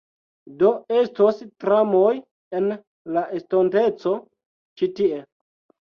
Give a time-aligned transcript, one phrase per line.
[0.61, 0.69] Do,
[1.01, 2.15] estos tramoj
[2.61, 2.69] en
[3.19, 4.15] la estonteco
[4.81, 5.25] ĉi tie